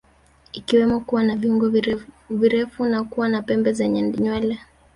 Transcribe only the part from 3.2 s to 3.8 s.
na pembe